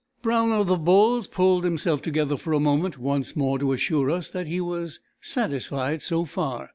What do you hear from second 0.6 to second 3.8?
the Bulls pulled himself together for a moment, once more to